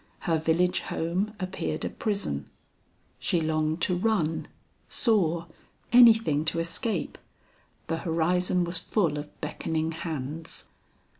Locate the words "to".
3.83-3.95, 6.45-6.57